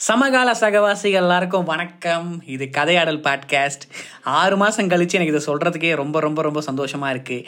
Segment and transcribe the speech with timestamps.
[0.00, 2.42] சமகால சகவாசிகள் எல்லாருக்கும் வணக்கம்.
[2.46, 3.80] இது கதையாடல் பாட்காஸ்ட்
[4.22, 7.44] ஆறு மாதம் கழிச்சு எனக்கு இதை சொல்கிறதுக்கே ரொம்ப ரொம்ப ரொம்ப சந்தோஷமாக இருக்குது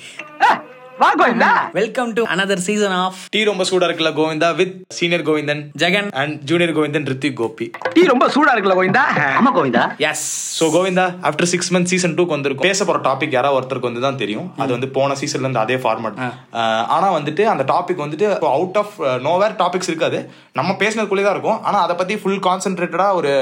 [1.03, 5.63] சந்தோஷமா இருக்கு welcome to another season of tea ரொம்ப சூடா இருக்குல்ல Govinda with senior Govindan
[5.83, 7.67] Jagan and junior Govindan Rithik Gopi.
[7.95, 9.05] Tea ரொம்ப சூடா இருக்குல்ல கோவிந்தா?
[9.39, 9.85] ஆமா Govinda.
[10.11, 10.27] Yes
[10.59, 12.69] so Govinda after six month season டூக்கு வந்திருக்கும்.
[12.69, 14.49] பேச போற டாபிக் யாராவது ஒருத்தருக்கு வந்து தான் தெரியும்.
[14.63, 16.21] அது வந்து போன சீசன்ல இருந்து அதே ஃபார்மட்
[16.97, 18.97] ஆனா வந்துட்டு அந்த டாபிக் வந்துட்டு அவுட் ஆஃப்
[19.29, 20.21] நோவேர் டாபிக்ஸ் இருக்காது.
[20.61, 21.61] நம்ம பேசினதுக்குள்ளே தான் இருக்கும்.
[21.69, 23.33] ஆனா அதை பத்தி ஃபுல் கான்சென்ட்ரேட்டடா ஒரு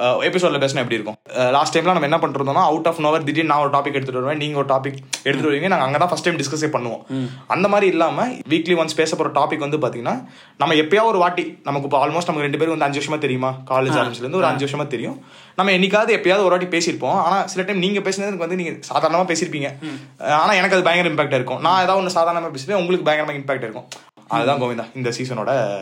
[0.00, 1.16] எபிசோட்ல பேசினா எப்படி இருக்கும்?
[1.32, 4.58] லாஸ்ட் டைம்ல நம்ம என்ன பண்ணிருந்தோம்னா அவுட் ஆஃப் நோவர் திடீர்னு நான் ஒரு டாபிக் எடுத்துட்டு வருவேன் நீங்க
[4.58, 5.76] ஒரு டாபிக் எடுத்துட்டு வருவீங்க.
[5.76, 7.02] நாங்க அங்கதான் ஃபர்ஸ்ட் டைம் டிஸ்கஸே பண்ணுவோம்.
[7.46, 10.24] அந்த மாதிரி இல்லாம வீக்லி ஒன்ஸ் பேச போற டாபிக் வந்து பாத்தீங்கன்னா
[10.58, 13.54] நம்ம எப்பயாவது ஒரு வாட்டி நமக்கு இப்போ ஆல்மோஸ்ட் நமக்கு ரெண்டு பேரும் வந்து அஞ்சு வருஷமா தெரியுமா?
[13.70, 15.24] காலேஜ் ஆரம்பிச்சுல இருந்து ஒரு அஞ்சு வருஷமா தெரியும்.
[15.56, 17.08] நம்ம என்னைக்காவது எப்பயாவது ஒரு வாட்டி பேசியிருப்போம்.
[17.08, 19.74] ஆனா சில டைம் நீங்க பேசினதுக்கு வந்து நீங்க சாதாரணமா பேசியிருப்பீங்க.
[20.18, 21.60] அஹ் ஆனா எனக்கு அது பயங்கர இம்பாக்ட் இருக்கும்.
[21.60, 23.84] நான் ஏதாவது ஒன்று சாதாரணமா பேசுவேன் உங்களுக்கு பயங்கரமா இம்பாக்ட் இருக்கும்.
[24.28, 25.78] அதுதான் கோவிந்தா இந்த சீசனோட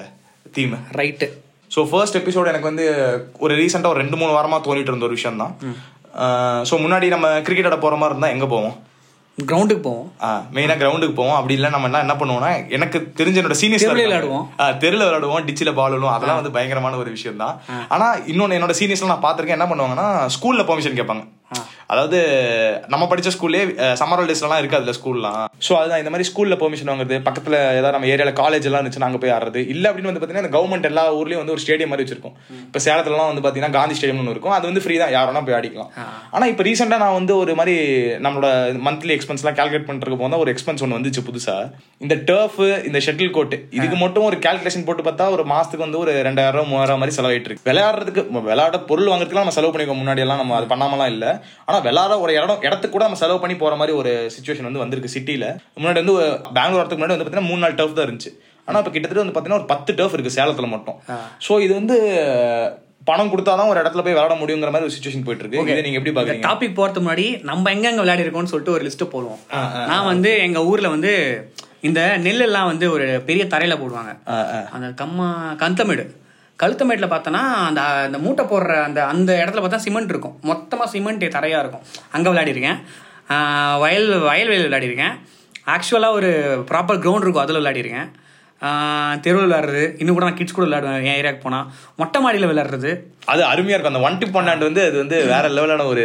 [0.53, 1.31] theme right
[1.71, 2.87] so first episode எனக்கு வந்து
[3.45, 5.55] ஒரு ரீசெண்டாக ஒரு ரெண்டு மூணு வாரமாக தோணிட்டு இருந்த ஒரு விஷயம் தான்
[6.71, 8.75] ஸோ முன்னாடி நம்ம கிரிக்கெட் ஆட போகிற மாதிரி இருந்தால் எங்கே போவோம்?
[9.39, 10.09] கிரவுண்டுக்கு போவோம்.
[10.57, 11.37] மெயினாக கிரவுண்டுக்கு போவோம்.
[11.39, 14.45] அப்படி இல்லை நம்ம என்ன பண்ணுவோம்னா எனக்கு தெரிஞ்ச என்னோட சீனியர்ஸ் விளையாடுவோம்.
[14.83, 16.15] தெருவில் விளையாடுவோம் டிச்சில் பால் விழுவோம்.
[16.17, 17.57] அதெல்லாம் வந்து பயங்கரமான ஒரு விஷயம் தான்
[17.95, 19.59] ஆனால் இன்னொன்று என்னோட சீனியர்ஸ்லாம் நான் பார்த்துருக்கேன்.
[19.59, 21.25] என்ன பண்ணுவாங்கன்னா ஸ்கூலில் பெர்மிஷன் கேட்பாங்க.
[21.93, 22.19] அதாவது
[22.93, 23.61] நம்ம படிச்ச ஸ்கூல்லே
[24.01, 28.33] சம்மர் ஹாலிடேஸ்லாம் இருக்காதுல்ல ஸ்கூல்லாம் ஸோ அதுதான் இந்த மாதிரி ஸ்கூல்ல பெர்மிஷன் வாங்குறது பக்கத்துல ஏதாவது நம்ம ஏரியால
[28.41, 29.61] காலேஜ் எல்லாம் இருந்துச்சு நாங்க போய் ஆடுறது.
[29.75, 32.35] இல்ல அப்படின்னு வந்து பாத்தீங்கன்னா இந்த கவர்மெண்ட் எல்லா ஊர்லயும் வந்து ஒரு ஸ்டேடியம் மாதிரி வச்சிருக்கும்.
[32.67, 34.55] இப்ப சேலத்துலலாம் வந்து பாத்தீங்கன்னா காந்தி ஸ்டேடியம் ஒன்று இருக்கும்.
[34.57, 35.13] அது வந்து ஃப்ரீ தான்.
[35.17, 35.91] யார் வேணா போய் ஆடிக்கலாம்.
[36.37, 37.77] ஆனா இப்ப ரீசெண்டா நான் வந்து ஒரு மாதிரி
[38.27, 38.49] நம்மளோட
[38.89, 41.57] மந்த்லி எக்ஸ்பென்ஸ் எல்லாம் கால்குலேட் பண்றதுக்கு போனா ஒரு எக்ஸ்பென்ஸ் ஒன்று வந்துச்சு புதுசா.
[42.07, 46.15] இந்த டர்ஃப் இந்த ஷட்டில் கோட் இதுக்கு மட்டும் ஒரு கால்குலேஷன் போட்டு பார்த்தா ஒரு மாசத்துக்கு வந்து ஒரு
[46.29, 47.69] ரெண்டாயிரம் மூவாயிரம் மாதிரி செலவாயிட்டு இருக்கு.
[47.71, 51.27] விளையாடுறதுக்கு விளையாட பொருள் வாங்குறதுக்குலாம் நம்ம செலவு பண்ணிக்கோ முன்னாடி எல்லாம் நம்ம அது பண்ணாமலாம் இல்ல.
[51.67, 55.15] ஆனா விளையாட ஒரு இடம் இடத்துக்கு கூட நம்ம செலவு பண்ணி போற மாதிரி ஒரு சுச்சுவேஷன் வந்து வந்திருக்கு
[55.17, 55.49] சிட்டில.
[55.83, 56.17] முன்னாடி வந்து
[56.59, 58.33] பெங்களூர் வரதுக்கு முன்னாடி வந்து பாத்தீங்கன்னா மூணு நாள் டர்ஃப் தான் இருந்துச்சு.
[58.69, 60.99] ஆனா இப்ப கிட்டத்தட்ட வந்து பாத்தீங்கன்னா ஒரு பத்து டர்ஃப் இருக்கு சேலத்துல மட்டும்.
[61.47, 61.99] சோ இது வந்து
[63.09, 66.15] பணம் கொடுத்தாதான் ஒரு இடத்துல போய் விளையாட முடியுங்கிற மாதிரி ஒரு சுச்சுவேஷன் போயிட்டு இருக்கு இதை நீங்க எப்படி
[66.19, 66.47] பாக்குறீங்க?
[66.49, 69.41] டாபிக் போறதுக்கு முன்னாடி நம்ம எங்கெங்க விளையாடி இருக்கோம்னு சொல்லிட்டு ஒரு லிஸ்ட் போடுவோம்.
[69.91, 71.13] நான் வந்து எங்க ஊர்ல வந்து
[71.89, 74.13] இந்த நெல் எல்லாம் வந்து ஒரு பெரிய தரையில போடுவாங்க.
[74.77, 75.27] அந்த கம்மா
[75.63, 76.05] கந்தமேடு.
[76.63, 80.35] கழுத்தமேட்டில் பார்த்தோன்னா அந்த அந்த மூட்டை போடுற அந்த அந்த இடத்துல பார்த்தா சிமெண்ட் இருக்கும்.
[80.51, 81.87] மொத்தமாக சிமெண்ட் தரையாக இருக்கும்.
[82.17, 82.79] அங்கே விளையாடிருக்கேன்.
[83.85, 85.15] வயல் வயல்வெளி விளையாடிருக்கேன்.
[85.75, 86.31] ஆக்சுவலாக ஒரு
[86.71, 87.45] ப்ராப்பர் கிரவுண்ட் இருக்கும்.
[87.45, 88.11] அதில் விளையாடிருக்கேன்.
[89.25, 89.85] தெருவில் விளையாடுறது.
[90.01, 91.03] இன்னும் கூட நான் கிட்ஸ் கூட விளையாடுவேன்.
[91.09, 91.67] என் ஏரியாவுக்கு போனால்
[92.01, 92.91] மொட்டை மாடியில் விளையாடுறது.
[93.33, 93.95] அது அருமையா இருக்கும்.
[93.95, 96.05] அந்த ஒன் டிப் ஒன்னாண்டு வந்து அது வந்து வேற லெவலான ஒரு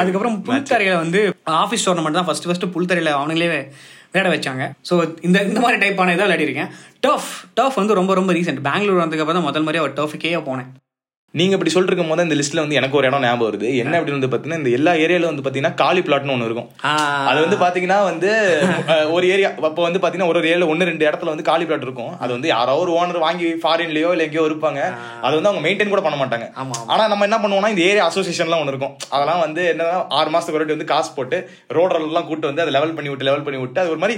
[0.00, 1.20] அதுக்கப்புறம் புல்தரையில வந்து
[1.62, 3.48] ஆஃபீஸ் டோர்னமெண்ட் தான் ஃபர்ஸ்ட் ஃபர்ஸ்ட் புல்தரையில அவங்களே
[4.16, 4.64] விளையாட வச்சாங்க.
[4.90, 6.72] ஸோ இந்த இந்த மாதிரி டைப்பான இதாக விளையாடிருக்கேன்.
[7.00, 10.70] டஃப் டஃப் வந்து ரொம்ப ரொம்ப ரீசெண்ட் பெங்களூர் வந்ததுக்கப்புறம் தான் முதல் முறையாக ஒரு டர்ஃபுக்கே போனேன்.
[11.38, 13.68] நீங்க இப்படி சொல்லிருக்கும் போது இந்த லிஸ்ட்ல வந்து எனக்கு ஒரு இடம் ஞாபகம் வருது.
[13.82, 16.68] என்ன அப்படின்னு வந்து பாத்தீங்கன்னா இந்த எல்லா ஏரியால வந்து பாத்தீங்கன்னா காலி பிளாட்னு ஒண்ணு இருக்கும்.
[17.30, 18.30] அது வந்து பாத்தீங்கன்னா வந்து
[19.16, 22.12] ஒரு ஏரியா அப்ப வந்து பாத்தீங்கன்னா ஒரு ஏரியால ஒன்னு ரெண்டு இடத்துல வந்து காலி பிளாட் இருக்கும்.
[22.22, 24.80] அது வந்து யாரோ ஒரு ஓனர் வாங்கி ஃபாரின்லயோ இல்ல எங்கேயோ இருப்பாங்க.
[25.24, 26.48] அது வந்து அவங்க மெயின்டைன் கூட பண்ண மாட்டாங்க.
[26.92, 28.94] ஆனா நம்ம என்ன பண்ணுவோம்னா இந்த ஏரியா அசோசியேஷன்லாம் ஒன்று இருக்கும்.
[29.14, 31.38] அதெல்லாம் வந்து என்னன்னா ஆறு மாசத்துக்கு ஒரு வந்து காசு போட்டு
[31.78, 34.16] ரோடு எல்லாம் கூட்டு வந்து அதை லெவல் பண்ணி விட்டு லெவல் பண்ணி விட்டு அது ஒரு மாதிரி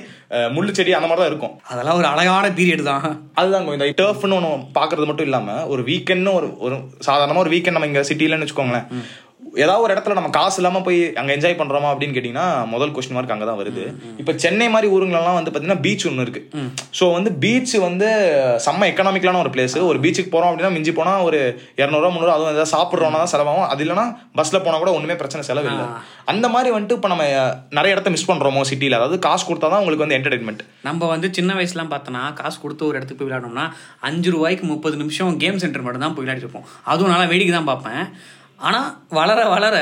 [0.56, 1.56] முள்ளு செடி அந்த மாதிரி தான் இருக்கும்.
[1.72, 3.04] அதெல்லாம் ஒரு அழகான பீரியட் தான்.
[3.40, 7.90] அதுதான் இந்த டர்ஃப்னு ஒன்று பார்க்கறது மட்டும் இல்லாம ஒரு வீக்கெண்ட்னு ஒரு ஒரு சாதாரணமா ஒரு வீக்கெண்ட் நம்ம
[7.92, 8.86] இங்க சிட்டிலன்னு வச்சுக்கோங்களேன்.
[9.62, 13.32] ஏதாவது ஒரு இடத்துல நம்ம காசு இல்லாம போய் அங்க என்ஜாய் பண்றோமா அப்படின்னு கேட்டீங்கன்னா முதல் கொஸ்டின் மார்க்
[13.34, 13.84] அங்கதான் வருது.
[14.20, 16.42] இப்ப சென்னை மாதிரி ஊருங்களெல்லாம் வந்து பாத்தீங்கன்னா பீச் ஒன்று இருக்கு.
[16.98, 18.08] சோ வந்து பீச் வந்து
[18.64, 21.40] செம்ம எக்கனாமிக்கலான ஒரு பிளேஸ் ஒரு பீச்சுக்கு போறோம் அப்படின்னா மிஞ்சி போனா ஒரு
[21.80, 23.68] இரநூறுவா முந்நூறு அதுவும் ஏதாவது சாப்பிட்றோம்னா தான் செலவாகும்.
[23.72, 24.06] அது இல்லைன்னா
[24.40, 25.86] பஸ்ல போனா கூட ஒண்ணுமே பிரச்சனை செலவு இல்லை
[26.32, 27.26] அந்த மாதிரி வந்துட்டு இப்ப நம்ம
[27.78, 31.92] நிறைய இடத்த மிஸ் பண்றோமோ சிட்டில அதாவது காசு கொடுத்தாதான் உங்களுக்கு வந்து என்டர்டைன்மெண்ட் நம்ம வந்து சின்ன வயசுலாம்
[31.94, 33.66] பார்த்தோன்னா காசு கொடுத்து ஒரு இடத்துக்கு போய் விளையாடணும்னா
[34.08, 36.68] அஞ்சு ரூபாய்க்கு முப்பது நிமிஷம் கேம் சென்டர் மட்டும் தான் போய் விளையாடிட்டு இருப்போம்.
[36.92, 38.02] அதுவும் நல்லா வேடிக்கை தான் பார்ப்பேன்.
[38.66, 38.88] ஆனால்
[39.18, 39.76] வளர வளர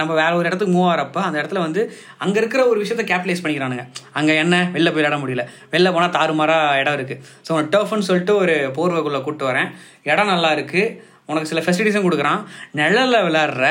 [0.00, 1.80] நம்ம வேற ஒரு இடத்துக்கு மூவ் ஆகிறப்ப அந்த இடத்துல வந்து
[2.24, 3.84] அங்கே இருக்கிற ஒரு விஷயத்த கேபிட்டலைஸ் பண்ணிக்கிறானுங்க.
[4.18, 4.56] அங்கே என்ன?
[4.74, 5.42] வெளில போய் விளையாட முடியல.
[5.74, 9.68] வெளில போனால் தாறுமாறா இடம் இருக்குது ஸோ டர்ஃப்னு சொல்லிட்டு ஒரு போர்வைக்குள்ளே கூப்பிட்டு வரேன்.
[10.12, 10.84] இடம் நல்லா இருக்குது
[11.30, 12.40] உனக்கு சில ஃபெசிலிட்டிஸும் கொடுக்குறான்.
[12.80, 13.68] நிழல்ல விளையாடுற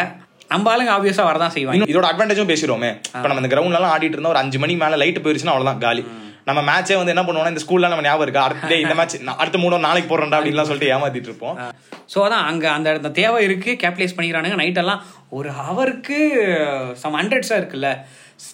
[0.53, 1.91] நம்ம ஆளுங்க ஆப்வியஸாக வரதான் செய்வாங்க.
[1.93, 2.91] இதோட அட்வான்டேஜும் பேசிடுவோமே.
[3.15, 6.03] இப்போ நம்ம இந்த கிரவுண்ட்ல எல்லாம் ஆடிட்டு இருந்தா ஒரு அஞ்சு மணி மேல லைட் போயிருச்சுன்னா அவ்வளவுதான் காலி.
[6.47, 8.43] நம்ம மேட்சே வந்து என்ன பண்ணுவோம்னா இந்த ஸ்கூல்ல நம்ம ஞாபகம் இருக்கா?
[8.43, 11.55] அடுத்த இந்த மேட்ச் அடுத்த மூணு நாள் நாளைக்கு போடுறோம்டா அப்படின்லாம் சொல்லிட்டு ஏமாத்திட்டு இருப்போம்.
[12.13, 14.57] ஸோ அதான் அங்கே அந்த அந்த தேவை இருக்குது கேபிட்டலைஸ் பண்ணிக்கிறானுங்க.
[14.61, 16.17] நைட்டெல்லாம் ஒரு ஹவருக்கு
[16.95, 17.89] சம் ஹண்ட்ரட்ஸாக இருக்குல்ல.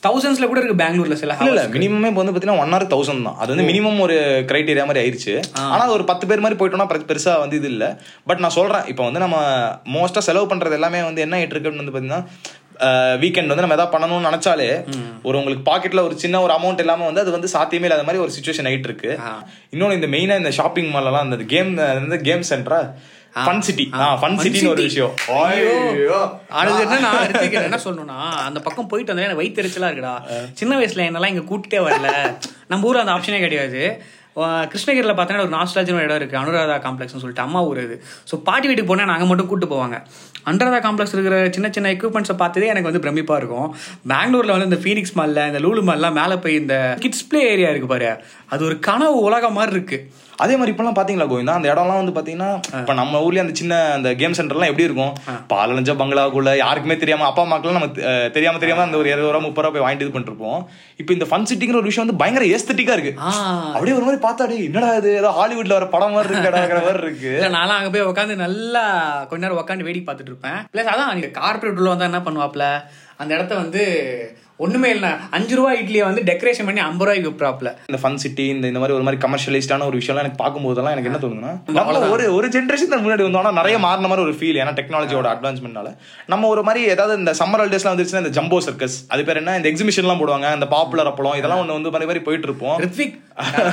[0.04, 3.38] தௌசண்ட்ஸில் கூட இருக்குது பெங்களூரில் சில இல்ல மினிமமே இப்போ வந்து பாத்தீங்கன்னா ஒன் ஹவர் தௌசண்ட் தான்.
[3.38, 4.16] அது வந்து மினிமம் ஒரு
[4.50, 5.34] கிரைட்டீரியா மாதிரி ஆயிருச்சு.
[5.68, 7.86] ஆனா ஒரு பத்து பேர் மாதிரி போயிட்டோம்னா பெரு- பெருசா வந்து இது இல்ல.
[8.26, 9.38] பட் நான் சொல்றேன் இப்போ வந்து நம்ம
[9.94, 12.22] மோஸ்டா செலவு பண்றது எல்லாமே வந்து என்ன ஆயிட்டு இருக்குன்னு வந்து பாத்தீங்கன்னா
[13.24, 14.70] வீக்கெண்ட் வந்து நம்ம எதாவது பண்ணணும்னு நினைச்சாலே
[15.28, 18.34] ஒரு உங்களுக்கு பாக்கெட்ல ஒரு சின்ன ஒரு அமௌண்ட் இல்லாம வந்து அது வந்து சாத்தியமே இல்லாத மாதிரி ஒரு
[18.38, 19.12] சுச்சுவேஷன் ஆயிட்டு இருக்கு.
[19.74, 21.72] இன்னொன்னு இந்த மெயினா இந்த ஷாப்பிங் மால் எல்லாம் இந்த கேம்
[22.04, 22.82] வந்து கேம் சென்டரா
[23.46, 23.84] ஃபன் சிட்டி
[24.22, 24.84] ஃபன் Fun சிட்டின்னு ஒரு.
[24.88, 25.12] விஷயம்.
[26.60, 30.14] அது என்னன்னா ரித்திக், என்ன சொல்லணும்னா அந்த பக்கம் போயிட்டு வந்தா எனக்கு வயிற்றுச்சலா இருக்குடா.
[30.60, 32.08] சின்ன வயசுல என்னெல்லாம் இங்க கூட்டிட்டே வரல.
[32.72, 33.84] நம்ம ஊர்ல அந்த ஆப்ஷனே கிடையாது.
[34.72, 37.96] கிருஷ்ணகிரியில் பார்த்தீங்கன்னா ஒரு நாஸ்டாலஜின்னு இடம் இருக்குது அனுராதா காம்ப்ளெக்ஸ்னு சொல்லிட்டு அம்மா ஊர் இது.
[38.30, 39.98] ஸோ பாட்டி வீட்டுக்கு போனால் நாங்கள் மட்டும் கூட்டு போவாங்க.
[40.50, 43.70] அனுராதா காம்ப்ளெக்ஸ் இருக்கிற சின்ன சின்ன எக்யூப்மெண்ட்ஸை பார்த்ததே எனக்கு வந்து பிரமிப்பாக இருக்கும்.
[44.12, 47.94] பெங்களூரில் வந்து இந்த ஃபீனிக்ஸ் மாலில் இந்த லூலு மால்லாம் மேலே போய் இந்த கிட்ஸ் ப்ளே ஏரியா இருக்குது
[47.94, 48.12] பாரு.
[48.54, 51.56] அது ஒரு கனவு உலகம் மாதிரி இருக்குது அதே மாதிரி இப்பெல்லாம் பாத்தீங்களா கோவிந்தா?
[51.60, 52.50] அந்த இடம்லாம் வந்து பாத்தீங்கன்னா
[52.82, 55.14] இப்ப நம்ம ஊர்லயே அந்த சின்ன அந்த கேம் சென்டர்லாம் எப்படி இருக்கும்?
[55.54, 57.90] பாலஞ்ச பங்களாக்குள்ள யாருக்குமே தெரியாம அப்பா அம்மாக்கெல்லாம் நம்ம
[58.38, 60.62] தெரியாம தெரியாம அந்த ஒரு இருபது ரூபா முப்பது ரூபா போய் வாங்கிட்டு இது பண்ணிட்டு இருப்போம்.
[61.02, 63.14] இப்போ இந்த ஃபன் சிட்டிங்கிற ஒரு விஷயம் வந்து பயங்கர ஏஸ்தட்டிக்கா இருக்கு.
[63.76, 65.12] அப்படியே ஒரு மாதிரி பார்த்தா என்னடா இது?
[65.22, 67.34] ஏதோ ஹாலிவுட்ல வர படம் மாதிரி இருக்குங்கிற மாதிரி இருக்கு.
[67.58, 68.84] நான்லாம் அங்கே போய் உட்காந்து நல்லா
[69.32, 70.60] கொஞ்ச நேரம் உட்காந்து வேடிக்கை பார்த்துட்டு இருப்பேன்.
[70.74, 72.68] ப்ளஸ் அதான் கார்பரேட் உள்ள வந்தால் என்ன பண்ணுவாப்ல
[73.22, 73.84] அந்த இடத்த வந்து
[74.60, 78.66] ஒன்றுமே இல்லை அஞ்சு ரூபா இட்லியை வந்து டெக்கரேஷன் பண்ணி ஐம்பது ரூபாய்க்கு விற்றாப்ல இந்த ஃபன் சிட்டி இந்த
[78.72, 82.48] இந்த மாதிரி ஒரு மாதிரி கமர்ஷியலைஸ்டான ஒரு விஷயம்லாம் எனக்கு பார்க்கும்போதெல்லாம் எனக்கு என்ன தோணுதுன்னா நம்ம ஒரு ஒரு
[82.56, 85.92] ஜென்ரேஷன் தான் முன்னாடி வந்தோம்னா நிறைய மாறின மாதிரி ஒரு ஃபீல் ஏன்னா டெக்னாலஜியோட அட்வான்ஸ்மெண்ட்னால
[86.34, 89.56] நம்ம ஒரு மாதிரி ஏதாவது இந்த சம்மர் ஹாலிடேஸ்லாம் வந்துருச்சுன்னா இந்த ஜம்போ சர்க்கஸ் அது பேர் என்ன?
[89.60, 90.50] இந்த எக்ஸிபிஷன்லாம் போடுவாங்க.
[90.58, 91.38] இந்த பாப்புலர் அப்பளம்.
[91.40, 92.76] இதெல்லாம் ஒன்று வந்து மாதிரி மாதிரி போயிட்டு இருப்போம்.
[92.86, 93.16] ரித்விக்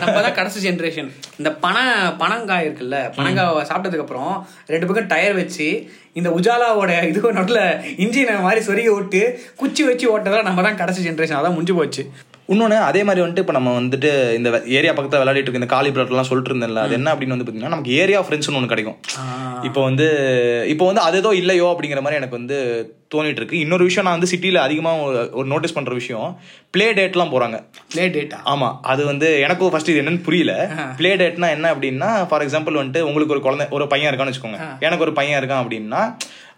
[0.03, 1.09] நம்ம தான் கடைசி ஜென்ரேஷன்
[1.41, 1.85] இந்த பனை
[2.23, 4.33] பனங்காய் இருக்குல்ல பனங்காய் சாப்பிட்டதுக்கு அப்புறம்
[4.73, 5.69] ரெண்டு பக்கம் டயர் வச்சு
[6.17, 7.61] இந்த உஜாலாவோட இது நடுல
[7.97, 9.21] இன்ஜினை மாதிரி சொருகி விட்டு
[9.57, 12.03] குச்சி வச்சு ஓட்டதெல்லாம் நம்ம தான் கடைசி ஜென்ரேஷன் அதான் முடிஞ்சு போச்சு.
[12.49, 14.49] இன்னொன்று அதே மாதிரி வந்துட்டு இப்போ நம்ம வந்துட்டு இந்த
[14.79, 18.21] ஏரியா பக்கத்தில் விளையாடிட்டு இருக்க இந்த காலிபிரட்லாம் சொல்லிட்டு இருந்தேன்ல அது என்ன அப்படின்னு வந்து பார்த்தீங்கன்னா நமக்கு ஏரியா
[18.27, 18.99] ஃப்ரெண்ட்ஸ்னு ஒன்று கிடைக்கும்.
[19.69, 20.07] இப்போ வந்து
[20.75, 22.59] இப்போ வந்து அது ஏதோ இல்லையோ அப்படிங்கிற மாதிரி எனக்கு வந்து
[23.15, 23.59] தோணிட்டு இருக்கு.
[23.65, 25.03] இன்னொரு விஷயம் நான் வந்து சிட்டியில் அதிகமாக
[25.41, 26.31] ஒரு நோட்டீஸ் பண்ணுற விஷயம்
[26.75, 27.59] ப்ளே டேட்லாம் போகிறாங்க
[27.97, 28.69] லே டேட்டா ஆமா.
[28.93, 30.55] அது வந்து எனக்கும் ஃபர்ஸ்ட் இது என்னன்னு புரியல.
[31.01, 34.61] ப்ளே டேட்னா என்ன அப்படின்னா ஃபார் எக்ஸாம்பிள் வந்துட்டு உங்களுக்கு ஒரு குழந்தை ஒரு பையன் இருக்கான்னு வச்சுக்கோங்க.
[34.87, 36.03] எனக்கு ஒரு பையன் இருக்கான் அப்படின்னா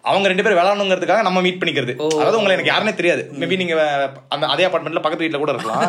[0.04, 1.92] அவங்க ரெண்டு பேரும் விளையாடணுங்கிறதுக்காக நம்ம மீட் பண்ணிக்கிறது.
[2.20, 3.22] அதாவது உங்களை எனக்கு யாருன்னே தெரியாது.
[3.40, 3.74] மேபி நீங்க
[4.34, 5.84] அந்த அதே அபார்ட்மெண்ட்ல பக்கத்து வீட்ல கூட இருக்கலாம்.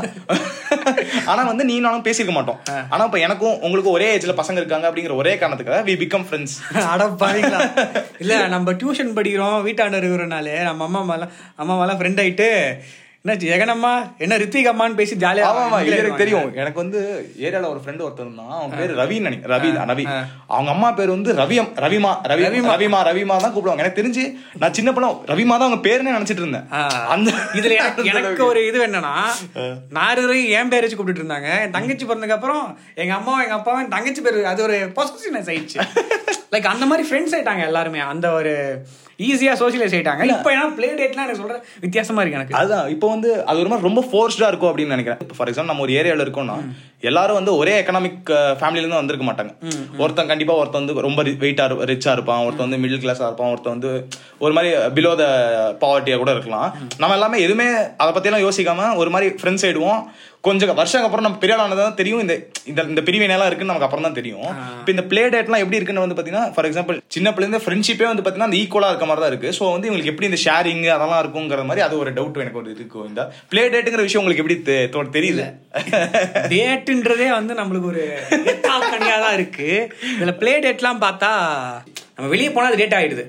[1.31, 2.59] ஆனா வந்து நீ நானும் பேசியிருக்க மாட்டோம்.
[2.94, 6.56] ஆனா இப்ப எனக்கும் உங்களுக்கு ஒரே ஏஜ்ல பசங்க இருக்காங்க அப்படிங்கிற ஒரே காரணத்துக்காக வி பிகம் ஃப்ரெண்ட்ஸ்
[6.94, 7.59] அட பாருங்களா
[8.23, 11.33] இல்ல நம்ம டியூஷன் படிக்கிறோம் வீட்டாண்ட இருக்கிறனாலே நம்ம அம்மா மேலாம்
[11.63, 12.50] அம்மா மேலாம் ஃப்ரெண்ட் ஆயிட்டு
[13.24, 13.92] என்ன ஜெகனம்மா?
[14.24, 16.45] என்ன ரித்விக் அம்மான்னு பேசி ஜாலியா ஆமா எனக்கு தெரியும்.
[16.62, 17.00] எனக்கு வந்து
[17.45, 20.06] ஏரியால ஒரு ஃப்ரெண்ட் ஒருத்தர் இருந்தான் அவன் பேரு ரவின்னு நினை ரவி ரவி.
[20.54, 23.01] அவங்க அம்மா பேர் வந்து ரவியம் ரவிமா ரவி ரவிமா.
[23.10, 23.83] ரவிமா தான் கூப்பிடுவாங்க.
[23.83, 24.24] எனக்கு தெரிஞ்சு
[24.62, 26.68] நான் சின்ன படம் ரவிமா தான் அவங்க பேருனே நினைச்சிட்டு இருந்தேன்.
[27.16, 27.30] அந்த
[27.60, 27.75] இதுல
[28.13, 29.13] எனக்கு ஒரு இது என்னன்னா
[29.98, 31.50] நான் இது வரைக்கும் என் பேர் வச்சு கூப்பிட்டு இருந்தாங்க.
[31.66, 32.66] என் தங்கச்சி பிறந்ததுக்கு அப்புறம்
[33.04, 35.80] எங்க அம்மாவும் எங்க அப்பாவும் என் தங்கச்சி பேர் அது ஒரு பொசிஷனஸ் ஆயிடுச்சு.
[36.53, 38.01] லைக் அந்த மாதிரி ஃப்ரெண்ட்ஸ் ஆயிட்டாங்க எல்லாருமே.
[38.13, 38.53] அந்த ஒரு
[39.27, 40.25] ஈஸியா சோசியலைஸ் ஆயிட்டாங்க.
[40.33, 41.55] இப்போ ஏன்னா பிளே டேட்லாம் எனக்கு சொல்ற
[41.85, 42.55] வித்தியாசமா இருக்கு எனக்கு.
[42.59, 42.91] அதுதான்.
[42.95, 45.21] இப்போ வந்து அது ஒரு மாதிரி ரொம்ப ஃபோர்ஸ்டா இருக்கும் அப்படின்னு நினைக்கிறேன்.
[45.25, 46.55] இப்போ ஃபார் எக்ஸாம்பிள் நம்ம ஒரு ஏரியால இருக்கோம்னா
[47.09, 48.29] எல்லாரும் வந்து ஒரே எக்கனாமிக்
[48.59, 49.51] ஃபேமிலில இருந்து வந்திருக்க மாட்டாங்க.
[50.03, 52.41] ஒருத்தன் கண்டிப்பா ஒருத்தன் வந்து ரொம்ப வெயிட்டா ரிச்சா இருப்பான்.
[52.47, 53.51] ஒருத்தன் வந்து மிடில் கிளாஸா இருப்பான்.
[53.53, 53.91] ஒருத்தன் வந்து
[54.45, 55.27] ஒரு மாதிரி பிலோ த
[55.83, 56.67] பாவர்ட்டியா கூட இருக்கலாம்.
[57.03, 57.67] நம்ம எல்லாமே எதுவுமே
[58.01, 60.01] அதை பத்தி எல்லாம் யோசிக்காம ஒரு மாதிரி ஃப்ரெண்ட்ஸ் ஆயிடுவோம்.
[60.47, 62.21] கொஞ்சம் வருஷம் அப்புறம் நம்ம பெரிய ஆளானது தான் தெரியும்.
[62.25, 62.33] இந்த
[62.71, 64.45] இந்த இந்த பிரிவினைலாம் இருக்குன்னு நமக்கு அப்புறம் தான் தெரியும்
[64.79, 68.50] இப்போ இந்த பிளே டேட்லாம் எப்படி இருக்குன்னு வந்து பாத்தீங்கன்னா ஃபார் எக்ஸாம்பிள் சின்ன பிள்ளைங்க ஃப்ரெண்ட்ஷிப்பே வந்து பாத்தீங்கன்னா
[68.50, 69.51] அந்த ஈக்குவலா இருக்க மாதிரி தான் இருக்கு.
[69.57, 73.07] ஸோ வந்து இவங்களுக்கு எப்படி இந்த ஷேரிங் அதெல்லாம் இருக்குங்கிற மாதிரி அது ஒரு டவுட் எனக்கு ஒரு இருக்கும்
[73.07, 75.45] இந்த பிளே டேட்டுங்கிற விஷயம் உங்களுக்கு எப்படி தெ- தோ- தெரியுது?
[76.53, 78.03] டேட்டுன்றதே வந்து நம்மளுக்கு ஒரு
[78.91, 79.69] கனியா தான் இருக்கு.
[80.13, 81.31] இதுல பிளே டேட்லாம் பார்த்தா
[82.15, 83.24] நம்ம வெளியே போனா அது டேட் ஆயிடுது.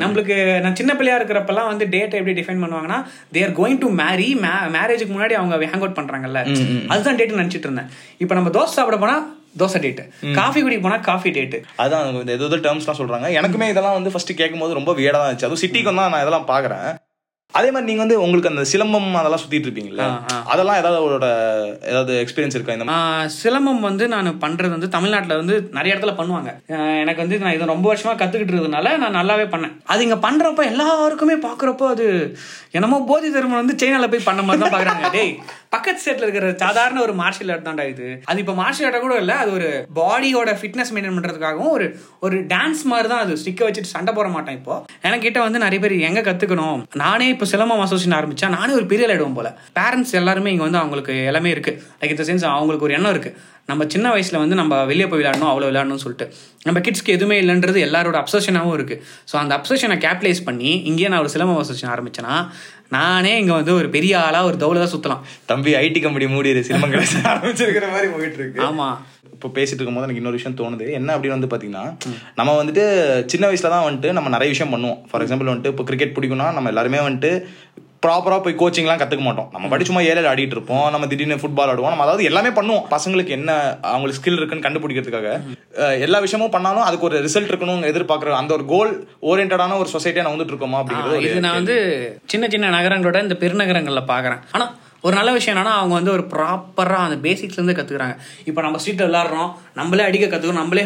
[0.00, 2.98] நம்மளுக்கு நான் சின்ன பிள்ளையா இருக்கிறப்பெல்லாம் வந்து டேட் எப்படி டிஃபைன் பண்ணுவாங்கன்னா
[3.32, 4.28] தேர் கோயிங் டு மேரி
[4.76, 6.40] மேரேஜுக்கு முன்னாடி அவங்க ஹேங் அவுட் பண்றாங்கல்ல.
[6.88, 7.90] அதுதான் டேட் நினைச்சிட்டு இருந்தேன்.
[8.18, 9.16] இப்போ நம்ம தோசை சாப்பிட போனா
[9.60, 10.02] தோசை டேட்
[10.40, 13.28] காஃபி குடிக்க போனா காஃபி டேட் அதான் இந்த ஏதோ டேர்ம்ஸ்லாம் சொல்றாங்க.
[13.38, 15.48] எனக்குமே இதெல்லாம் வந்து ஃபர்ஸ்ட் கேட்கும்போது ரொம்ப வியடா தான் இருந்துச்சு.
[15.48, 16.90] அதுவும் சிட்டிக்கு தான் நான் இதெல்லாம் பாக்குறேன்.
[17.54, 20.04] அதே மாதிரி நீங்க வந்து உங்களுக்கு அந்த சிலம்பம் அதெல்லாம் சுத்திட்டு இருப்பீங்கல்ல?
[20.52, 21.26] அதெல்லாம் ஏதாவது அவரோட
[21.90, 22.76] ஏதாவது எக்ஸ்பீரியன்ஸ் இருக்கா?
[22.76, 22.94] இந்த
[23.40, 26.50] சிலம்பம் வந்து நான் பண்றது வந்து தமிழ்நாட்டில் வந்து நிறைய இடத்துல பண்ணுவாங்க.
[27.02, 29.74] எனக்கு வந்து நான் இது ரொம்ப வருஷமா கத்துக்கிட்டு இருந்ததுனால நான் நல்லாவே பண்ணேன்.
[29.94, 32.06] அது இங்க பண்றப்ப எல்லாருக்குமே பாக்குறப்போ அது
[32.78, 35.10] என்னமோ போதி தர்மம் வந்து சைனால போய் பண்ண மாதிரி தான் பாக்குறாங்க.
[35.18, 35.34] டேய்
[35.72, 38.06] பக்கத்து ஸ்டேட்ல இருக்கிற சாதாரண ஒரு மார்ஷியல் ஆர்ட் தான்டா இது.
[38.24, 41.86] அது இப்போ மார்ஷியல் ஆர்ட் கூட இல்ல அது ஒரு பாடியோட ஃபிட்னஸ் மெயின்டைன் பண்றதுக்காகவும் ஒரு
[42.20, 44.74] ஒரு டான்ஸ் மாதிரி தான் அது ஸ்டிக்க வச்சுட்டு சண்டை போட மாட்டேன் இப்போ.
[45.02, 46.82] எனக்கிட்ட வந்து நிறைய பேர் எங்க கத்துக்கணும்?
[46.94, 49.50] நானே இப்போ சிலம்பம் அசோசியேஷன் ஆரம்பிச்சா நானே ஒரு பெரிய ஆயிடுவோம் போல.
[49.80, 51.82] பேரண்ட்ஸ் எல்லாருமே இங்க வந்து அவங்களுக்கு எல்லாமே இருக்கு.
[52.00, 53.32] லைக் இந்த சென்ஸ் அவங்களுக்கு ஒரு எண்ணம் இருக்கு.
[53.68, 56.26] நம்ம சின்ன வயசுல வந்து நம்ம வெளியே போய் விளையாடணும் அவ்வளோ விளையாடணும்னு சொல்லிட்டு.
[56.66, 58.96] நம்ம கிட்ஸ்க்கு எதுவுமே இல்லைன்றது எல்லாரோட அப்சஷனாகவும் இருக்கு.
[59.30, 62.34] ஸோ அந்த அப்சஷனை கேபிட்டலைஸ் பண்ணி இங்கேயே நான் ஒரு சிலம்பம் அசோசியேஷன் ஆரம்பிச்சேன்னா
[62.96, 65.22] நானே இங்க வந்து ஒரு பெரிய ஆளா ஒரு தௌலதா சுத்தலாம்.
[65.52, 68.60] தம்பி ஐடி கம்பெனி மூடி சிலம்பம் கிளாஸ் ஆரம்பிச்சிருக்கிற மாதிரி போயிட்டு இருக்கு.
[68.68, 68.88] ஆமா.
[69.36, 70.86] இப்போ பேசிட்டு இருக்கும்போது எனக்கு இன்னொரு விஷயம் தோணுது.
[70.98, 71.84] என்ன அப்படின்னு வந்து பாத்தீங்கன்னா
[72.40, 72.84] நம்ம வந்துட்டு
[73.32, 75.00] சின்ன வயசுல தான் வந்துட்டு நம்ம நிறைய விஷயம் பண்ணுவோம்.
[75.10, 77.32] ஃபார் எக்ஸாம்பிள் வந்துட்டு இப்போ கிரிக்கெட் பிடிக்கும்னா நம்ம எல்லாருமே வந்துட்டு
[78.04, 79.48] ப்ராப்பரா போய் கோச்சிங்லாம் கத்துக்க மாட்டோம்.
[79.54, 80.90] நம்ம படி சும்மா ஏரியால ஆடிட்டு இருப்போம்.
[80.90, 81.92] நம்ம திடீர்னு ஃபுட்பால் ஆடுவோம்.
[81.92, 82.84] நம்ம அதாவது எல்லாமே பண்ணுவோம்.
[82.94, 83.50] பசங்களுக்கு என்ன
[83.92, 85.36] அவங்களுக்கு ஸ்கில் இருக்குன்னு கண்டுபிடிக்கிறதுக்காக.
[86.06, 88.92] எல்லா விஷயமும் பண்ணாலும் அதுக்கு ஒரு ரிசல்ட் இருக்கணும் எதிர்பார்க்குற அந்த ஒரு கோல்
[89.30, 91.76] ஓரியன்டான ஒரு சொசைட்டியா நான் வந்துட்டு இருக்கோமா அப்படிங்கிறது இது நான் வந்து
[92.26, 94.40] சின்ன சின்ன நகரங்களோட இந்த பெருநகரங்கள்ல பாக்குறேன்.
[94.52, 94.66] ஆனா
[95.04, 99.48] ஒரு நல்ல விஷயம் என்னன்னா அவங்க வந்து ஒரு ப்ராப்பராக அந்த பேசிக்ஸ்லேருந்து கற்றுக்குறாங்க இப்போ நம்ம ஸ்ட்ரீட்டில் விளாட்றோம்
[99.74, 100.84] நம்மளே அடிக்க கற்றுக்குறோம் நம்மளே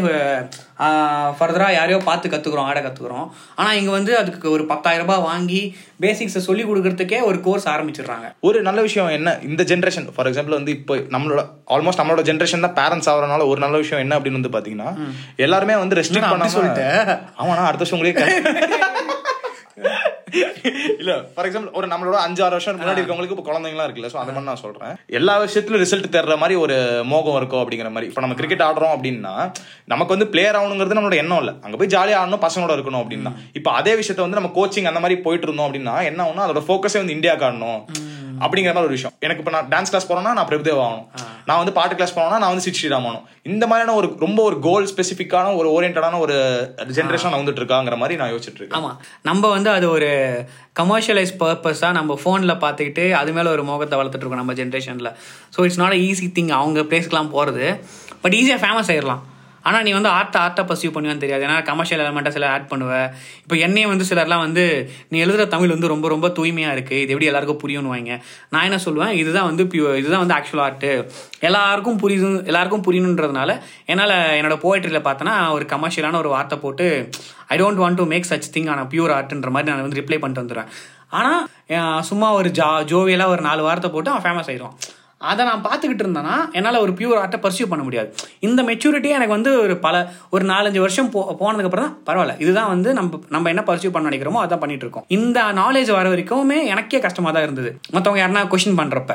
[1.39, 5.61] ஃபர்தராக யாரையோ பார்த்து கற்றுக்குறோம் ஆட கற்றுக்குறோம் ஆனால் இங்கே வந்து அதுக்கு ஒரு பத்தாயிரம் ரூபாய் வாங்கி
[6.01, 8.27] பேசிக்ஸை சொல்லி கொடுக்கறதுக்கே ஒரு கோர்ஸ் ஆரம்பிச்சிடுறாங்க.
[8.41, 9.31] ஒரு நல்ல விஷயம் என்ன?
[9.43, 13.77] இந்த ஜென்ரேஷன் ஃபார் எக்ஸாம்பிள் வந்து இப்போ நம்மளோட ஆல்மோஸ்ட் நம்மளோட ஜென்ரேஷன் தான் பேரண்ட்ஸ் ஆகிறனால ஒரு நல்ல
[13.77, 14.91] விஷயம் என்ன அப்படின்னு வந்து பாத்தீங்கன்னா
[15.39, 16.91] எல்லாருமே வந்து ரெஸ்ட்ரிக்ட் அப்படி பண்ணாம
[17.39, 18.15] ஆமாண்ணா அடுத்த வருஷம் உங்களே
[21.00, 24.33] இல்ல ஃபார் எக்ஸாம்பிள் ஒரு நம்மளோட அஞ்சு ஆறு வருஷம் முன்னாடி இருக்கவங்களுக்கு இப்போ குழந்தைங்களாம் இருக்குல்ல சோ அந்த
[24.33, 24.95] மாதிரி நான் சொல்றேன்.
[25.19, 26.76] எல்லா விஷயத்திலும் ரிசல்ட் தர்ற மாதிரி ஒரு
[27.12, 28.11] மோகம் இருக்கும் அப்படிங்கிற மாதிரி.
[28.11, 29.35] இப்போ நம்ம கிரிக்கெட் ஆடுறோம் அப்படின்னா
[29.95, 31.55] நமக்கு வந்து பிளேயர் ஆகணுங்கிறது நம்மளோட எண்ணம் இல்ல.
[31.64, 33.33] அங்க போய் ஜாலியா ஆடணும் பசங்களோட இருக்கணும் அப்படின்னா.
[33.61, 37.00] இப்போ அதே விஷயத்த வந்து நம்ம கோச்சிங் அந்த மாதிரி போயிட்டு இருந்தோம் அப்படின்னா என்ன ஆகும்னா அதோட ஃபோக்கஸே
[37.02, 37.81] வந்து இந்தியாவுக்கு ஆடணும்.
[38.45, 39.14] அப்படிங்கிற மாதிரி ஒரு விஷயம்.
[39.26, 41.07] எனக்கு இப்போ நான் டான்ஸ் கிளாஸ் போறேன்னா நான் பிரபுதேவ் ஆகணும்.
[41.49, 43.25] நான் வந்து பாட்டு கிளாஸ் போனோம்னா நான் வந்து சிட் ஸ்ரீராம் ஆகணும்.
[43.52, 46.37] இந்த மாதிரியான ஒரு ரொம்ப ஒரு கோல் ஸ்பெசிஃபிக்கான ஒரு ஓரியன்டான ஒரு
[46.99, 48.81] ஜென்ரேஷன் வந்துட்டு இருக்காங்கிற மாதிரி நான் யோசிச்சுட்டு இருக்கேன்.
[48.81, 48.97] ஆமாம்
[49.31, 50.11] நம்ம வந்து அது ஒரு
[50.81, 55.12] கமர்ஷியலைஸ் பர்பஸாக நம்ம ஃபோனில் பார்த்துக்கிட்டு அது மேலே ஒரு மோகத்தை வளர்த்துட்டு இருக்கோம் நம்ம ஜென்ரேஷனில்
[55.55, 57.66] so it's not easy thing அவங்க பிளேஸ்க்குலாம் போகிறது
[58.25, 59.23] பட் ஈஸியாக ஃபேமஸ் ஆயிடலாம்
[59.69, 61.43] ஆனால் நீ வந்து ஆர்ட்டை ஆர்ட்டை பர்சியூ பண்ணுவேன்னு தெரியாது.
[61.47, 63.09] ஏன்னா கமர்ஷியல் எலமெண்ட்டாக சில ஆட் பண்ணுவேன்
[63.45, 64.65] இப்போ என்னையே வந்து சிலர்லாம் வந்து
[65.13, 68.17] நீ எழுதுகிற தமிழ் வந்து ரொம்ப ரொம்ப தூய்மையாக இருக்குது இது எப்படி எல்லாருக்கும் புரியும்னு வாங்க.
[68.55, 69.15] நான் என்ன சொல்லுவேன்?
[69.23, 70.91] இதுதான் வந்து பியூ இதுதான் வந்து ஆக்சுவல் ஆர்ட்டு
[71.49, 73.51] எல்லாருக்கும் புரியுது எல்லாருக்கும் புரியணுன்றதுனால
[73.93, 76.87] என்னால் என்னோட போய்ட்ரியில் பார்த்தோன்னா ஒரு கமர்ஷியலான ஒரு வார்த்தை போட்டு
[77.55, 80.45] I don't want to make such thing ஆனால் பியூர் ஆர்ட்ன்ற மாதிரி நான் வந்து ரிப்ளை பண்ணிட்டு
[80.45, 80.71] வந்துடுறேன்
[81.19, 84.79] ஆனால் சும்மா ஒரு ஜா ஜோவியலாக ஒரு நாலு வார்த்தை போட்டு அவன் ஃபேமஸ் ஆயிடுவான்.
[85.30, 88.09] அதை நான் பார்த்துக்கிட்டு இருந்தேன்னா என்னால் ஒரு பியூர் ஆர்ட்டை பர்சியூ பண்ண முடியாது.
[88.47, 89.95] இந்த மெச்சூரிட்டியே எனக்கு வந்து ஒரு பல
[90.35, 92.35] ஒரு நாலஞ்சு வருஷம் போ போனதுக்கப்புறம் தான் பரவாயில்ல.
[92.45, 95.06] இதுதான் வந்து நம்ம நம்ம என்ன பர்சியூ பண்ண நினைக்கிறோமோ அதான் பண்ணிட்டு இருக்கோம்.
[95.18, 97.71] இந்த நாலேஜ் வர வரைக்குமே எனக்கே கஷ்டமாக தான் இருந்தது.
[97.95, 99.12] மற்றவங்க யாருன்னா கொஷின் பண்ணுறப்ப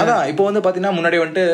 [0.00, 1.44] அதான் இப்போ வந்து பாத்தீங்கன்னா முன்னாடி வந்துட்டு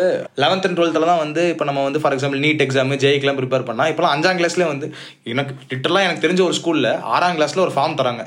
[0.44, 3.86] லெவன்த் அண்ட் டுவெல்த்ல தான் வந்து இப்போ நம்ம வந்து ஃபார் எக்ஸாம்பிள் நீட் எக்ஸாம் ஜெய்க்கெல்லாம் ப்ரிப்பேர் பண்ணா
[3.92, 4.86] இப்போலாம் அஞ்சாம் கிளாஸ்ல வந்து
[5.32, 8.22] எனக்கு லிட்டரலாக எனக்கு தெரிஞ்ச ஒரு ஸ்கூல்ல ஆறாம் கிளாஸ்ல ஒரு ஃபார்ம் தராங்க.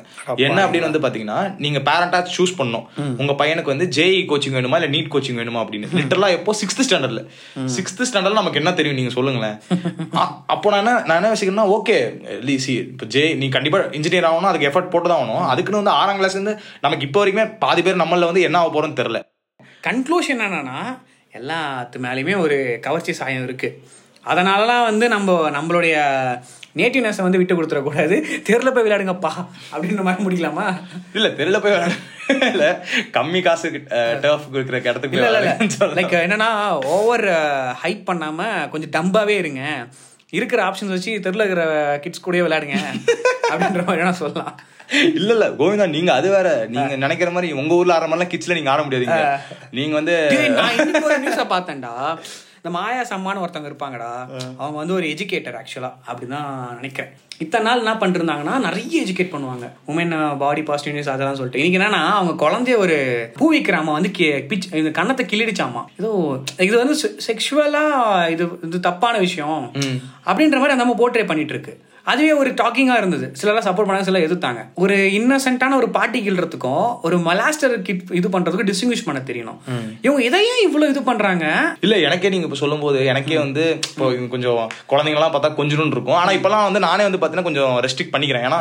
[0.47, 2.85] என்ன அப்படின்னு வந்து பாத்தீங்கன்னா நீங்க பேரண்டா சூஸ் பண்ணும்
[3.21, 5.99] உங்க பையனுக்கு வந்து ஜேஇ கோச்சிங் வேணுமா இல்ல நீட் கோச்சிங் வேணுமா அப்படின்னு.
[5.99, 7.21] லிட்டரலா எப்போ சிக்ஸ்த் ஸ்டாண்டர்ட்ல
[7.75, 8.97] சிக்ஸ்த் ஸ்டாண்டர்ட்ல நமக்கு என்ன தெரியும்?
[8.99, 9.55] நீங்க சொல்லுங்களேன்.
[10.53, 11.97] அப்போ நான் என்ன நான் என்ன யோசிக்கிறேன்னா ஓகே
[12.65, 15.45] சி இப்போ ஜே நீ கண்டிப்பா இன்ஜினியர் ஆகணும் அதுக்கு எஃபர்ட் போட்டு தான் ஆகணும்.
[15.51, 18.99] அதுக்குன்னு வந்து ஆறாம் கிளாஸ்ல இருந்து நமக்கு இப்போ வரைக்குமே பாதி பேர் நம்மள வந்து என்ன ஆக போறோம்னு
[19.01, 19.21] தெரியல.
[19.83, 20.79] கன்க்ளூஷன் என்னன்னா
[21.33, 23.69] எல்லாத்து மேலேயுமே ஒரு கவர்ச்சி சாயம் இருக்கு.
[24.25, 25.95] அதனாலலாம் வந்து நம்ம நம்மளுடைய
[26.79, 28.15] நேட்டிவ்னஸை வந்து விட்டு கொடுத்துடக்கூடாது.
[28.47, 29.31] தெருல போய் விளையாடுங்கப்பா
[29.73, 30.65] அப்படின்ற மாதிரி முடிக்கலாமா?
[31.17, 31.93] இல்ல தெரியல போய் விளையாட
[32.53, 32.65] இல்ல
[33.17, 33.69] கம்மி காசு
[34.23, 35.55] டர்ஃப் இருக்கிற இடத்துக்கு இல்ல.
[35.99, 36.49] லைக் என்னன்னா
[36.97, 37.27] ஓவர்
[37.83, 39.63] ஹைப் பண்ணாம கொஞ்சம் டம்பாவே இருங்க.
[40.37, 41.65] இருக்கிற ஆப்ஷன்ஸ் வச்சு தெருல இருக்கிற
[42.03, 42.77] கிட்ஸ் கூடயே விளையாடுங்க
[43.51, 44.55] அப்படின்ற மாதிரி வேணா சொல்லலாம்.
[45.19, 46.47] இல்ல இல்ல கோவிந்தா நீங்க அது வேற.
[46.75, 49.19] நீங்க நினைக்கிற மாதிரி உங்க ஊர்ல ஆடுற மாதிரிலாம் கிட்ஸ்ல நீங்க ஆட முடியாதீங்க
[49.77, 50.15] நீங்க வந்து
[50.57, 51.93] நான் பார்த்தேன்டா.
[52.63, 54.11] இந்த மாயா சம்மான்னு ஒருத்தவங்க இருப்பாங்கடா
[54.59, 57.09] அவங்க வந்து ஒரு எஜுகேட்டர் ஆக்சுவலா அப்படிதான் நினைக்கிறேன்.
[57.43, 59.65] இத்தனை நாள் என்ன பண்ணிருந்தாங்கன்னா நிறைய எஜுகேட் பண்ணுவாங்க.
[59.91, 61.61] உமன் பாடி பாசிட்டிவ் நியூஸ் அதெல்லாம் சொல்லிட்டு.
[61.61, 62.97] இன்னைக்கு என்னன்னா அவங்க குழந்தைய ஒரு
[63.39, 64.11] பூ விக்கிறாம வந்து
[64.51, 66.11] பிச் இந்த கண்ணத்தை கிள்ளிடுச்சாமா ஏதோ
[66.67, 66.95] இது வந்து
[67.27, 67.85] செக்ஷுவலா
[68.35, 69.65] இது இது தப்பான விஷயம்
[70.29, 71.75] அப்படின்ற மாதிரி அந்த அம்மா போர்ட்ரே பண்ணிட்டு இருக்கு.
[72.05, 73.25] அதுவே ஒரு டாக்கிங்கா இருந்தது.
[73.33, 74.61] சிலர்லாம் சப்போர்ட் பண்ணாங்க சிலர் எதிர்த்தாங்க.
[74.77, 76.71] ஒரு இன்னசென்ட்டான ஒரு பாட்டி கிள்றதுக்கும்
[77.05, 79.59] ஒரு மலாஸ்டர் கிட் இது பண்றதுக்கும் டிஸ்டிங்விஷ் பண்ண தெரியணும்.
[80.03, 81.45] இவங்க இதையே இவ்வளவு இது பண்றாங்க?
[81.81, 84.59] இல்ல எனக்கே நீங்க இப்ப சொல்லும்போது எனக்கே வந்து இப்போ கொஞ்சம்
[84.91, 88.45] குழந்தைங்கலாம் பார்த்தா கொஞ்சம் இருக்கும் ஆனா இப்பெல்லாம் வந்து நானே வந்து பாத்தீங்கன்னா கொஞ்சம் ரெஸ்ட்ரிக்ட் பண்ணிக்கிறேன்.
[88.45, 88.59] ஏன்னா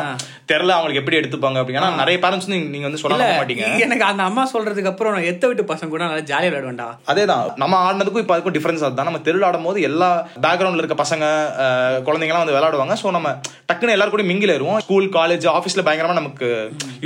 [0.51, 1.91] தெரியல அவங்களுக்கு எப்படி எடுத்துப்பாங்க அப்படின்னா.
[1.99, 3.67] நிறைய பேரண்ட்ஸ் வந்து நீங்க வந்து சொல்ல மாட்டீங்க.
[3.85, 6.87] எனக்கு அந்த அம்மா சொல்றதுக்கு அப்புறம் நான் எத்த விட்டு பசங்க கூட நல்லா ஜாலியா விளையாடுவேன்டா.
[7.11, 7.45] அதேதான்.
[7.57, 9.09] நம்ம ஆடினதுக்கும் இப்போ அதுக்கும் டிஃபரன்ஸ் அதுதான்.
[9.09, 10.09] நம்ம தெருவில் ஆடும்போது எல்லா
[10.43, 11.25] பேக்ரவுண்ட்ல இருக்க பசங்க
[11.63, 12.97] அஹ், குழந்தைங்கலாம் வந்து விளையாடுவாங்க.
[13.03, 13.29] ஸோ நம்ம
[13.69, 14.79] டக்குன்னு எல்லாரும் கூட மிங்கில் ஏறுவோம்.
[14.85, 16.47] ஸ்கூல் காலேஜ் ஆஃபீஸ்ல பயங்கரமா நமக்கு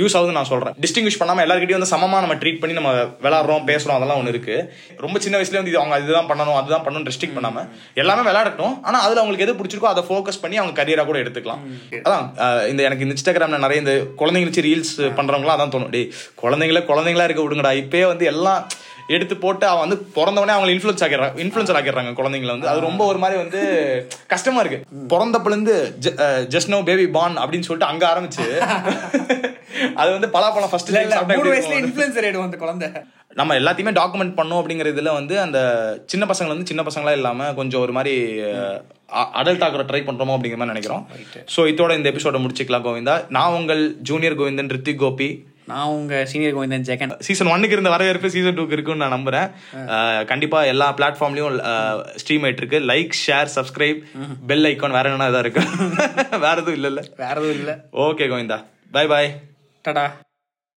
[0.00, 0.74] யூஸ் ஆகுதுன்னு நான் சொல்றேன்.
[0.84, 2.92] டிஸ்டிங்விஷ் பண்ணாம எல்லாருக்கிட்டையும் வந்து சமமா நம்ம ட்ரீட் பண்ணி நம்ம
[3.24, 4.56] விளையாடுறோம் பேசுறோம் அதெல்லாம் ஒன்று இருக்கு.
[5.04, 7.64] ரொம்ப சின்ன வயசுல வந்து இது அவங்க இதுதான் பண்ணணும் அதுதான் பண்ணணும் ரெஸ்ட்ரிக்ட் பண்ணாம
[8.02, 11.62] எல்லாமே விளையாடட்டும் ஆனா அதுல அவங்களுக்கு எது பிடிச்சிருக்கோ அதை ஃபோக்கஸ் பண்ணி அவங்க கரியரா கூட எடுத்துக்கலாம்.
[12.06, 12.26] அதான்
[12.72, 15.92] இந்த எனக்கு இந்த இன்ஸ்டாகிராம்ல நிறைய இந்த குழந்தைங்க வச்சு ரீல்ஸ் பண்றவங்களாம் அதான் தோணும்.
[15.96, 16.10] டேய்
[16.42, 17.72] குழந்தைங்கள குழந்தைங்களா இருக்க விடுங்கடா.
[17.82, 18.60] இப்பயே வந்து எல்லாம்
[19.16, 22.70] எடுத்து போட்டு அவன் வந்து பிறந்தவனே அவங்க இன்ஃபுளுன்ஸ் ஆக்கிடுறாங்க இன்ஃபுளுன்சர் ஆக்கிடுறாங்க குழந்தைங்கள வந்து.
[22.72, 23.60] அது ரொம்ப ஒரு மாதிரி வந்து
[24.32, 24.80] கஷ்டமா இருக்கு.
[25.12, 25.76] பிறந்தப்பல இருந்து
[26.54, 28.46] ஜஸ்ட் நோ பேபி பான் அப்படின்னு சொல்லிட்டு அங்க ஆரம்பிச்சு.
[30.00, 30.92] அது வந்து பலாப்பழம் ஃபர்ஸ்ட்
[31.36, 32.88] மூணு வயசுல இன்ஃபுளுசர் ஆயிடும் அந்த குழந்தை.
[33.38, 35.58] நம்ம எல்லாத்தையுமே டாக்குமெண்ட் பண்ணோம் அப்படிங்கிற இதுல வந்து அந்த
[36.12, 38.14] சின்ன பசங்க வந்து சின்ன பசங்களா இல்லாம கொஞ்சம் ஒரு மாதிரி
[39.40, 41.04] அடல்ட் ஆகிற ட்ரை பண்றோமோ அப்படிங்கிற மாதிரி நினைக்கிறோம்.
[41.54, 43.14] சோ இதோட இந்த எபிசோட முடிச்சுக்கலாம் கோவிந்தா.
[43.36, 45.28] நான் உங்கள் ஜூனியர் கோவிந்தன் ரித்திக் கோபி.
[45.68, 49.48] நான் உங்க சீனியர் கோவிந்தன் ஜெகன் சீசன் ஒன்னுக்கு இருந்த வரவேற்பு சீசன் டூக்கு இருக்குன்னு நான் நம்புறேன்.
[49.90, 51.56] அஹ், கண்டிப்பா எல்லா பிளாட்ஃபார்ம்லயும்
[52.20, 54.00] ஸ்ட்ரீம் ஆயிட்டு இருக்கு like share subscribe
[54.46, 55.64] bell icon வேற என்ன இதா இருக்கு.
[56.44, 57.74] வேற எதுவும் இல்ல இல்ல வேற எதுவும் இல்ல.
[58.04, 58.58] ஓகே கோவிந்தா.
[58.92, 59.30] பை பாய்
[59.84, 60.06] டடா.